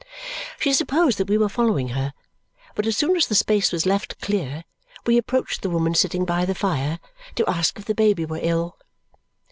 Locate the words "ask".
7.47-7.77